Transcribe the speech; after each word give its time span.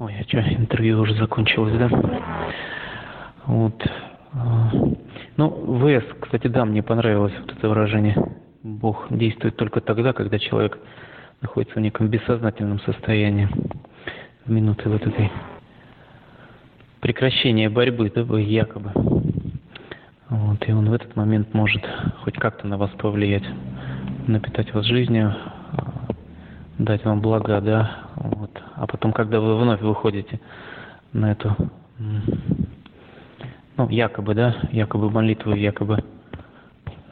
Ой, 0.00 0.12
а 0.18 0.24
что, 0.24 0.40
интервью 0.40 1.00
уже 1.00 1.14
закончилось, 1.14 1.76
да? 1.78 1.88
Вот. 3.46 3.86
А, 4.32 4.70
ну, 5.36 5.78
ВС, 5.78 6.04
кстати, 6.20 6.48
да, 6.48 6.64
мне 6.64 6.82
понравилось 6.82 7.32
вот 7.40 7.56
это 7.56 7.68
выражение. 7.68 8.16
Бог 8.64 9.06
действует 9.10 9.56
только 9.56 9.80
тогда, 9.80 10.12
когда 10.12 10.40
человек 10.40 10.78
находится 11.42 11.76
в 11.78 11.80
неком 11.80 12.08
бессознательном 12.08 12.80
состоянии. 12.80 13.48
В 14.44 14.50
минуты 14.50 14.88
вот 14.88 15.06
этой 15.06 15.30
прекращения 17.00 17.70
борьбы, 17.70 18.10
да, 18.12 18.22
якобы. 18.36 18.90
Вот, 20.28 20.68
и 20.68 20.72
он 20.72 20.90
в 20.90 20.92
этот 20.92 21.14
момент 21.14 21.54
может 21.54 21.86
хоть 22.24 22.34
как-то 22.34 22.66
на 22.66 22.78
вас 22.78 22.90
повлиять, 22.98 23.44
напитать 24.26 24.74
вас 24.74 24.86
жизнью, 24.86 25.36
дать 26.78 27.04
вам 27.04 27.20
блага, 27.20 27.60
да, 27.60 28.03
вот. 28.24 28.50
А 28.76 28.86
потом, 28.86 29.12
когда 29.12 29.38
вы 29.38 29.58
вновь 29.58 29.82
выходите 29.82 30.40
на 31.12 31.32
эту, 31.32 31.54
ну, 33.76 33.88
якобы, 33.90 34.34
да, 34.34 34.56
якобы 34.72 35.10
молитву, 35.10 35.54
якобы 35.54 36.02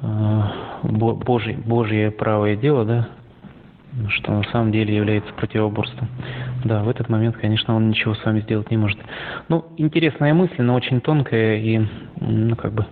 э, 0.00 0.42
Божий, 0.82 1.56
Божье 1.56 2.10
правое 2.10 2.56
дело, 2.56 2.86
да, 2.86 3.08
что 4.08 4.32
на 4.32 4.44
самом 4.44 4.72
деле 4.72 4.96
является 4.96 5.32
противоборством. 5.34 6.08
Да, 6.64 6.82
в 6.82 6.88
этот 6.88 7.10
момент, 7.10 7.36
конечно, 7.36 7.76
он 7.76 7.90
ничего 7.90 8.14
с 8.14 8.24
вами 8.24 8.40
сделать 8.40 8.70
не 8.70 8.78
может. 8.78 8.98
Ну, 9.48 9.66
интересная 9.76 10.32
мысль, 10.32 10.62
но 10.62 10.74
очень 10.74 11.02
тонкая 11.02 11.58
и, 11.58 11.86
ну, 12.18 12.56
как 12.56 12.72
бы, 12.72 12.86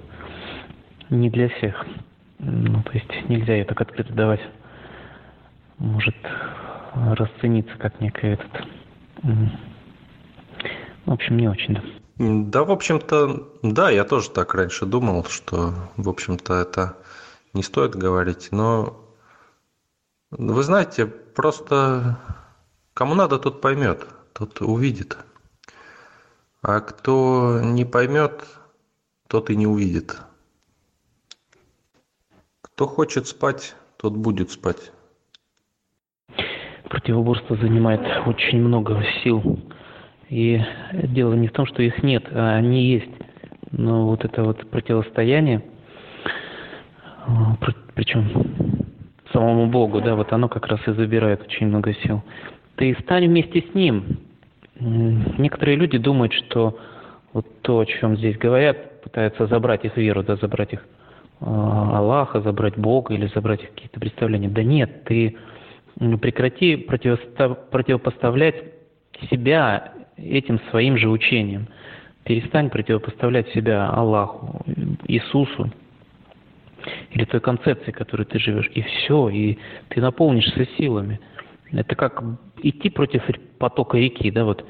не 1.08 1.30
для 1.30 1.48
всех. 1.48 1.86
Ну, 2.38 2.82
то 2.82 2.92
есть 2.92 3.28
нельзя 3.28 3.54
ее 3.54 3.64
так 3.64 3.80
открыто 3.80 4.12
давать. 4.12 4.40
Может 5.78 6.16
расцениться 6.94 7.76
как 7.78 8.00
некое 8.00 8.34
этот... 8.34 8.50
В 11.04 11.12
общем, 11.12 11.36
не 11.36 11.48
очень, 11.48 11.74
да. 11.74 11.82
Да, 12.18 12.64
в 12.64 12.70
общем-то, 12.70 13.48
да, 13.62 13.90
я 13.90 14.04
тоже 14.04 14.30
так 14.30 14.54
раньше 14.54 14.86
думал, 14.86 15.24
что, 15.24 15.74
в 15.96 16.08
общем-то, 16.08 16.54
это 16.54 16.96
не 17.52 17.62
стоит 17.62 17.96
говорить, 17.96 18.48
но 18.52 19.02
вы 20.30 20.62
знаете, 20.62 21.06
просто 21.06 22.18
кому 22.94 23.14
надо, 23.14 23.38
тот 23.38 23.60
поймет, 23.60 24.06
тот 24.34 24.60
увидит. 24.60 25.18
А 26.62 26.80
кто 26.80 27.60
не 27.62 27.84
поймет, 27.84 28.44
тот 29.26 29.50
и 29.50 29.56
не 29.56 29.66
увидит. 29.66 30.16
Кто 32.60 32.86
хочет 32.86 33.26
спать, 33.26 33.74
тот 33.96 34.12
будет 34.12 34.50
спать. 34.52 34.92
Противоборство 36.92 37.56
занимает 37.56 38.02
очень 38.26 38.60
много 38.60 39.02
сил. 39.24 39.58
И 40.28 40.60
дело 40.92 41.32
не 41.32 41.48
в 41.48 41.52
том, 41.52 41.64
что 41.64 41.82
их 41.82 42.02
нет, 42.02 42.24
а 42.30 42.56
они 42.56 42.84
есть. 42.84 43.08
Но 43.70 44.08
вот 44.08 44.26
это 44.26 44.42
вот 44.42 44.68
противостояние, 44.68 45.62
а, 47.26 47.56
причем 47.94 48.30
самому 49.32 49.68
Богу, 49.68 50.02
да, 50.02 50.14
вот 50.14 50.34
оно 50.34 50.50
как 50.50 50.66
раз 50.66 50.86
и 50.86 50.92
забирает 50.92 51.40
очень 51.40 51.68
много 51.68 51.94
сил. 51.94 52.22
Ты 52.76 52.94
стань 53.00 53.26
вместе 53.26 53.62
с 53.62 53.74
Ним. 53.74 54.18
Некоторые 54.78 55.78
люди 55.78 55.96
думают, 55.96 56.34
что 56.34 56.78
вот 57.32 57.46
то, 57.62 57.78
о 57.78 57.86
чем 57.86 58.18
здесь 58.18 58.36
говорят, 58.36 59.00
пытаются 59.00 59.46
забрать 59.46 59.86
их 59.86 59.96
веру, 59.96 60.22
да, 60.24 60.36
забрать 60.36 60.74
их 60.74 60.86
а, 61.40 61.96
Аллаха, 61.96 62.42
забрать 62.42 62.76
Бога 62.76 63.14
или 63.14 63.28
забрать 63.28 63.62
их 63.62 63.70
какие-то 63.70 63.98
представления. 63.98 64.50
Да 64.50 64.62
нет, 64.62 65.04
ты 65.04 65.38
прекрати 65.98 66.76
противопоставлять 66.76 68.56
себя 69.30 69.92
этим 70.16 70.60
своим 70.70 70.96
же 70.96 71.08
учением. 71.08 71.68
Перестань 72.24 72.70
противопоставлять 72.70 73.48
себя 73.50 73.88
Аллаху, 73.88 74.64
Иисусу 75.08 75.72
или 77.10 77.24
той 77.24 77.40
концепции, 77.40 77.90
которой 77.90 78.24
ты 78.24 78.38
живешь. 78.38 78.70
И 78.74 78.82
все, 78.82 79.28
и 79.28 79.58
ты 79.88 80.00
наполнишься 80.00 80.66
силами. 80.78 81.20
Это 81.70 81.94
как 81.96 82.22
идти 82.62 82.90
против 82.90 83.22
потока 83.58 83.98
реки, 83.98 84.30
да, 84.30 84.44
вот 84.44 84.64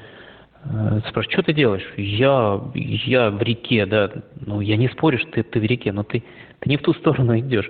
э, 0.65 0.99
спрашивают, 1.09 1.31
что 1.31 1.43
ты 1.43 1.53
делаешь? 1.53 1.87
Я, 1.97 2.61
я 2.73 3.29
в 3.29 3.41
реке, 3.41 3.85
да, 3.85 4.11
ну 4.45 4.61
я 4.61 4.77
не 4.77 4.89
спорю, 4.89 5.19
что 5.19 5.31
ты, 5.31 5.43
ты 5.43 5.59
в 5.59 5.63
реке, 5.63 5.91
но 5.91 6.03
ты, 6.03 6.23
ты 6.59 6.69
не 6.69 6.77
в 6.77 6.81
ту 6.81 6.93
сторону 6.93 7.37
идешь. 7.39 7.69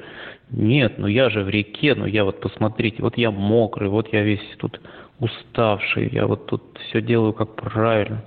Нет, 0.50 0.98
ну 0.98 1.08
я 1.08 1.30
же 1.30 1.44
в 1.44 1.50
реке, 1.50 1.96
ну 1.96 2.06
я 2.06 2.24
вот 2.24 2.40
посмотрите, 2.40 3.02
вот 3.02 3.18
я 3.18 3.31
мокрый, 3.31 3.90
вот 3.90 4.12
я 4.14 4.24
весь 4.24 4.56
тут 4.58 4.80
уставший, 5.20 6.09
я 6.12 6.28
вот 6.28 6.46
тут 6.48 6.64
все 6.90 7.02
делаю 7.02 7.34
как 7.34 7.56
правильно. 7.56 8.24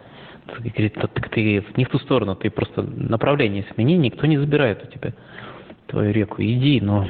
Говорит, 0.47 0.95
так 0.95 1.29
ты 1.31 1.65
не 1.77 1.85
в 1.85 1.89
ту 1.89 1.99
сторону, 1.99 2.37
ты 2.37 2.51
просто 2.51 2.83
направление 2.83 3.65
смени, 3.75 3.97
никто 3.97 4.27
не 4.27 4.39
забирает 4.39 4.85
у 4.85 4.87
тебя 4.87 5.13
твою 5.89 6.13
реку. 6.13 6.37
Иди, 6.39 6.81
но 6.81 7.07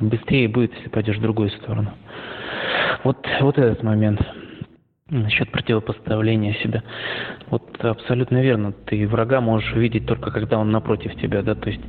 быстрее 0.00 0.48
будет, 0.48 0.74
если 0.74 0.88
пойдешь 0.88 1.18
в 1.18 1.22
другую 1.22 1.50
сторону. 1.50 1.92
Вот, 3.04 3.18
вот 3.40 3.58
этот 3.58 3.82
момент 3.82 4.20
насчет 5.10 5.50
противопоставления 5.50 6.54
себя. 6.54 6.82
Вот 7.50 7.84
абсолютно 7.84 8.40
верно. 8.42 8.72
Ты 8.72 9.06
врага 9.06 9.40
можешь 9.40 9.72
увидеть 9.74 10.06
только 10.06 10.30
когда 10.30 10.58
он 10.58 10.70
напротив 10.70 11.14
тебя, 11.16 11.42
да, 11.42 11.54
то 11.54 11.68
есть 11.68 11.82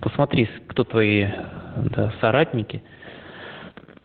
посмотри, 0.00 0.48
кто 0.68 0.84
твои 0.84 1.26
да, 1.76 2.12
соратники, 2.20 2.82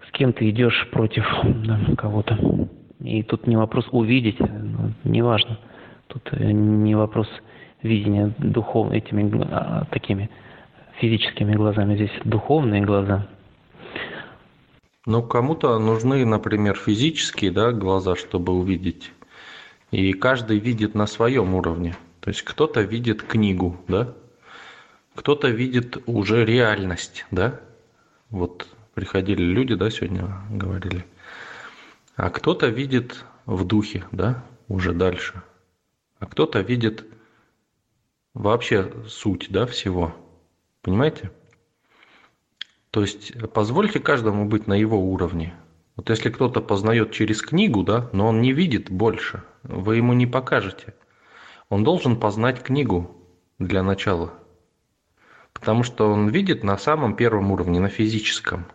с 0.07 0.11
кем 0.11 0.33
ты 0.33 0.49
идешь 0.49 0.87
против 0.91 1.25
да, 1.43 1.79
кого-то. 1.97 2.37
И 2.99 3.23
тут 3.23 3.47
не 3.47 3.55
вопрос 3.55 3.87
увидеть, 3.91 4.39
ну, 4.39 4.91
неважно. 5.03 5.59
Тут 6.07 6.27
э, 6.31 6.51
не 6.51 6.95
вопрос 6.95 7.27
видения 7.83 8.33
духов 8.39 8.91
этими 8.91 9.31
а, 9.51 9.85
такими 9.91 10.29
физическими 10.99 11.53
глазами, 11.53 11.95
здесь 11.95 12.11
духовные 12.25 12.81
глаза. 12.81 13.27
Ну, 15.07 15.23
кому-то 15.23 15.79
нужны, 15.79 16.25
например, 16.25 16.75
физические 16.75 17.49
да, 17.49 17.71
глаза, 17.71 18.17
чтобы 18.17 18.51
увидеть. 18.51 19.13
И 19.89 20.11
каждый 20.11 20.59
видит 20.59 20.95
на 20.95 21.07
своем 21.07 21.53
уровне. 21.53 21.95
То 22.19 22.29
есть 22.29 22.41
кто-то 22.41 22.81
видит 22.81 23.23
книгу, 23.23 23.79
да, 23.87 24.13
кто-то 25.15 25.47
видит 25.47 25.97
уже 26.07 26.43
реальность, 26.43 27.25
да. 27.31 27.61
Вот 28.31 28.67
приходили 28.95 29.43
люди, 29.43 29.75
да, 29.75 29.89
сегодня 29.89 30.41
говорили. 30.49 31.05
А 32.17 32.29
кто-то 32.29 32.67
видит 32.67 33.23
в 33.45 33.63
духе, 33.63 34.03
да, 34.11 34.43
уже 34.67 34.91
дальше. 34.91 35.41
А 36.19 36.25
кто-то 36.25 36.59
видит 36.59 37.05
вообще 38.33 38.91
суть, 39.07 39.47
да, 39.51 39.65
всего. 39.67 40.13
Понимаете? 40.81 41.31
То 42.91 43.01
есть 43.01 43.33
позвольте 43.53 43.99
каждому 43.99 44.45
быть 44.45 44.67
на 44.67 44.73
его 44.73 44.99
уровне. 44.99 45.53
Вот 45.95 46.09
если 46.09 46.29
кто-то 46.29 46.61
познает 46.61 47.11
через 47.11 47.41
книгу, 47.41 47.83
да, 47.83 48.09
но 48.13 48.27
он 48.27 48.41
не 48.41 48.53
видит 48.53 48.89
больше, 48.91 49.43
вы 49.63 49.97
ему 49.97 50.13
не 50.13 50.27
покажете. 50.27 50.93
Он 51.69 51.83
должен 51.83 52.19
познать 52.19 52.61
книгу 52.61 53.11
для 53.59 53.83
начала. 53.83 54.33
Потому 55.53 55.83
что 55.83 56.11
он 56.11 56.29
видит 56.29 56.63
на 56.63 56.77
самом 56.77 57.15
первом 57.15 57.51
уровне, 57.51 57.79
на 57.79 57.89
физическом. 57.89 58.65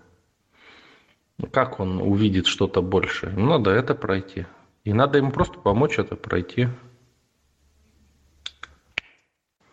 Как 1.52 1.80
он 1.80 2.02
увидит 2.02 2.46
что-то 2.46 2.82
большее? 2.82 3.32
Ну, 3.32 3.46
надо 3.46 3.70
это 3.70 3.94
пройти. 3.94 4.46
И 4.84 4.92
надо 4.92 5.18
ему 5.18 5.30
просто 5.30 5.58
помочь 5.58 5.98
это 5.98 6.16
пройти. 6.16 6.68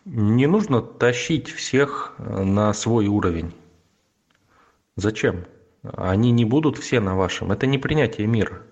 Не 0.05 0.47
нужно 0.47 0.81
тащить 0.81 1.49
всех 1.49 2.13
э, 2.17 2.43
на 2.43 2.73
свой 2.73 3.07
уровень. 3.07 3.53
Зачем? 4.99 5.45
Они 5.83 6.31
не 6.31 6.43
будут 6.43 6.77
все 6.77 6.99
на 6.99 7.15
вашем. 7.15 7.53
Это 7.53 7.65
не 7.65 7.77
принятие 7.77 8.27
мира. 8.27 8.63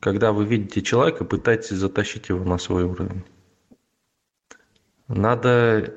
Когда 0.00 0.32
вы 0.32 0.46
видите 0.46 0.80
человека, 0.80 1.26
пытаетесь 1.26 1.76
затащить 1.76 2.30
его 2.30 2.42
на 2.44 2.56
свой 2.56 2.84
уровень. 2.84 3.24
Надо 5.06 5.94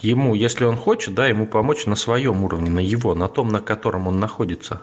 ему, 0.00 0.34
если 0.34 0.64
он 0.64 0.76
хочет, 0.76 1.14
да, 1.14 1.26
ему 1.26 1.46
помочь 1.46 1.84
на 1.84 1.96
своем 1.96 2.42
уровне, 2.42 2.70
на 2.70 2.78
его, 2.78 3.14
на 3.14 3.28
том, 3.28 3.48
на 3.48 3.60
котором 3.60 4.06
он 4.06 4.20
находится. 4.20 4.82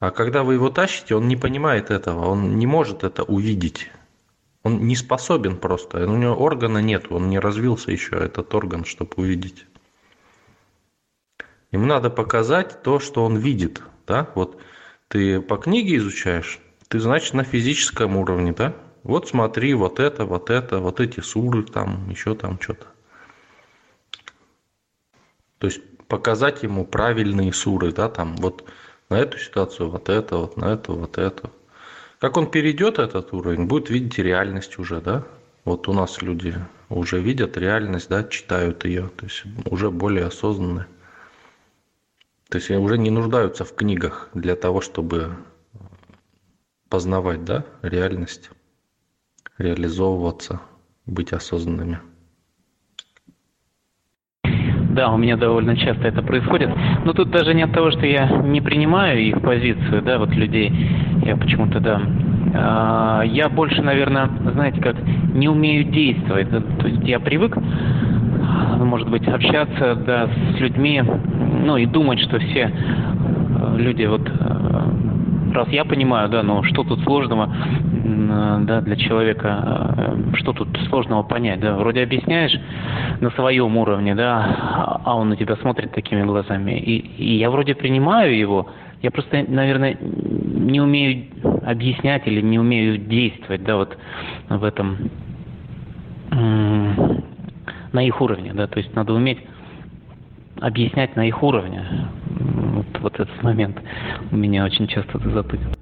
А 0.00 0.10
когда 0.10 0.42
вы 0.42 0.54
его 0.54 0.70
тащите, 0.70 1.14
он 1.14 1.28
не 1.28 1.36
понимает 1.36 1.92
этого, 1.92 2.26
он 2.26 2.58
не 2.58 2.66
может 2.66 3.04
это 3.04 3.22
увидеть. 3.22 3.90
Он 4.64 4.80
не 4.86 4.96
способен 4.96 5.56
просто. 5.56 6.04
У 6.10 6.16
него 6.16 6.34
органа 6.34 6.78
нет, 6.78 7.06
он 7.10 7.28
не 7.28 7.38
развился 7.38 7.92
еще, 7.92 8.16
этот 8.16 8.52
орган, 8.54 8.84
чтобы 8.84 9.12
увидеть. 9.18 9.66
Ему 11.72 11.86
надо 11.86 12.10
показать 12.10 12.82
то, 12.82 13.00
что 13.00 13.24
он 13.24 13.36
видит. 13.36 13.82
Да? 14.06 14.30
Вот 14.34 14.60
ты 15.08 15.40
по 15.40 15.56
книге 15.56 15.96
изучаешь, 15.96 16.60
ты, 16.88 17.00
значит, 17.00 17.34
на 17.34 17.44
физическом 17.44 18.16
уровне, 18.16 18.52
да? 18.52 18.74
Вот 19.02 19.28
смотри, 19.28 19.74
вот 19.74 19.98
это, 19.98 20.26
вот 20.26 20.50
это, 20.50 20.78
вот 20.78 21.00
эти 21.00 21.20
суры, 21.20 21.64
там, 21.64 22.08
еще 22.10 22.34
там 22.34 22.60
что-то. 22.60 22.86
То 25.58 25.66
есть 25.66 25.80
показать 26.06 26.62
ему 26.62 26.84
правильные 26.84 27.52
суры, 27.52 27.90
да, 27.92 28.08
там, 28.08 28.36
вот 28.36 28.68
на 29.08 29.18
эту 29.18 29.38
ситуацию 29.38 29.90
вот 29.90 30.08
это, 30.08 30.36
вот 30.36 30.56
на 30.56 30.66
эту, 30.66 30.94
вот 30.94 31.18
это. 31.18 31.50
Как 32.20 32.36
он 32.36 32.50
перейдет 32.50 32.98
этот 32.98 33.32
уровень, 33.32 33.66
будет 33.66 33.90
видеть 33.90 34.18
реальность 34.18 34.78
уже, 34.78 35.00
да? 35.00 35.24
Вот 35.64 35.88
у 35.88 35.92
нас 35.92 36.20
люди 36.22 36.54
уже 36.88 37.20
видят 37.20 37.56
реальность, 37.56 38.08
да, 38.08 38.24
читают 38.24 38.84
ее, 38.84 39.10
то 39.16 39.24
есть 39.24 39.44
уже 39.64 39.90
более 39.90 40.26
осознанные. 40.26 40.86
То 42.52 42.58
есть 42.58 42.70
уже 42.70 42.98
не 42.98 43.08
нуждаются 43.08 43.64
в 43.64 43.74
книгах 43.74 44.28
для 44.34 44.56
того, 44.56 44.82
чтобы 44.82 45.36
познавать, 46.90 47.46
да, 47.46 47.64
реальность, 47.80 48.50
реализовываться, 49.56 50.60
быть 51.06 51.32
осознанными. 51.32 52.00
Да, 54.90 55.10
у 55.10 55.16
меня 55.16 55.38
довольно 55.38 55.78
часто 55.78 56.06
это 56.08 56.20
происходит. 56.20 56.68
Но 57.06 57.14
тут 57.14 57.30
даже 57.30 57.54
не 57.54 57.62
от 57.62 57.72
того, 57.72 57.90
что 57.90 58.04
я 58.04 58.28
не 58.42 58.60
принимаю 58.60 59.18
их 59.18 59.40
позицию, 59.40 60.02
да, 60.02 60.18
вот 60.18 60.28
людей. 60.34 60.70
Я 61.24 61.38
почему-то, 61.38 61.80
да. 61.80 62.02
А, 62.54 63.22
я 63.24 63.48
больше, 63.48 63.80
наверное, 63.80 64.28
знаете, 64.52 64.78
как 64.82 64.96
не 65.32 65.48
умею 65.48 65.84
действовать. 65.84 66.50
То 66.50 66.86
есть 66.86 67.02
я 67.08 67.18
привык, 67.18 67.56
может 68.84 69.08
быть, 69.08 69.26
общаться, 69.26 69.94
да, 69.94 70.28
с 70.56 70.60
людьми, 70.60 71.02
ну 71.02 71.76
и 71.76 71.86
думать, 71.86 72.20
что 72.20 72.38
все 72.38 72.70
э, 72.70 73.76
люди 73.78 74.04
вот 74.04 74.28
э, 74.28 75.52
раз 75.52 75.68
я 75.68 75.84
понимаю, 75.84 76.28
да, 76.28 76.42
но 76.42 76.62
что 76.64 76.84
тут 76.84 77.00
сложного, 77.04 77.52
да, 78.62 78.80
для 78.80 78.96
человека, 78.96 79.94
э, 79.96 80.36
что 80.36 80.52
тут 80.52 80.68
сложного 80.88 81.22
понять, 81.22 81.60
да, 81.60 81.76
вроде 81.76 82.02
объясняешь 82.02 82.58
на 83.20 83.30
своем 83.30 83.76
уровне, 83.76 84.14
да, 84.14 85.00
а 85.04 85.16
он 85.16 85.30
на 85.30 85.36
тебя 85.36 85.56
смотрит 85.56 85.92
такими 85.92 86.22
глазами, 86.22 86.72
и, 86.72 86.98
и 86.98 87.36
я 87.36 87.50
вроде 87.50 87.74
принимаю 87.74 88.36
его, 88.36 88.68
я 89.02 89.10
просто, 89.10 89.44
наверное, 89.48 89.96
не 90.00 90.80
умею 90.80 91.26
объяснять 91.66 92.26
или 92.26 92.40
не 92.40 92.58
умею 92.58 92.98
действовать, 92.98 93.64
да, 93.64 93.76
вот 93.76 93.96
в 94.48 94.64
этом, 94.64 95.10
на 97.92 98.06
их 98.06 98.20
уровне, 98.20 98.52
да, 98.54 98.66
то 98.66 98.78
есть 98.78 98.94
надо 98.94 99.12
уметь 99.12 99.38
объяснять 100.60 101.16
на 101.16 101.26
их 101.26 101.42
уровне. 101.42 101.84
Вот, 102.28 102.86
вот 103.00 103.14
этот 103.14 103.42
момент 103.42 103.80
у 104.30 104.36
меня 104.36 104.64
очень 104.64 104.86
часто 104.86 105.18
запытывает. 105.18 105.78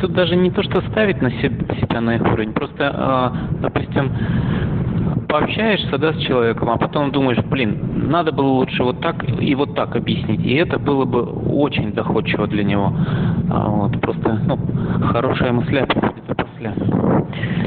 Тут 0.00 0.12
даже 0.12 0.36
не 0.36 0.50
то, 0.50 0.62
что 0.62 0.82
ставить 0.90 1.22
на 1.22 1.30
себя, 1.30 2.00
на 2.00 2.16
их 2.16 2.22
уровень, 2.22 2.52
просто, 2.52 2.92
э, 2.94 3.60
допустим, 3.62 4.12
пообщаешься, 5.28 5.98
да, 5.98 6.12
с 6.12 6.18
человеком, 6.18 6.70
а 6.70 6.76
потом 6.76 7.10
думаешь, 7.10 7.38
блин, 7.44 8.08
надо 8.10 8.32
было 8.32 8.48
лучше 8.48 8.82
вот 8.82 9.00
так 9.00 9.24
и 9.40 9.54
вот 9.54 9.74
так 9.74 9.96
объяснить, 9.96 10.44
и 10.44 10.54
это 10.54 10.78
было 10.78 11.04
бы 11.04 11.22
очень 11.22 11.92
доходчиво 11.92 12.46
для 12.46 12.64
него. 12.64 12.92
А, 13.50 13.68
вот, 13.68 14.00
просто, 14.00 14.40
ну, 14.46 14.58
хорошая 15.12 15.52
мысля 15.52 15.86
приходит 15.86 16.24
после. 16.36 16.72